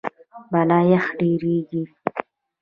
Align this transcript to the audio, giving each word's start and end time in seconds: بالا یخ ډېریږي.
بالا 0.51 0.79
یخ 0.91 1.05
ډېریږي. 1.19 1.81